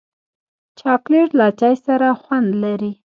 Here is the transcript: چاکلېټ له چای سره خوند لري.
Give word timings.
چاکلېټ 0.79 1.29
له 1.39 1.47
چای 1.59 1.75
سره 1.85 2.07
خوند 2.21 2.49
لري. 2.63 2.93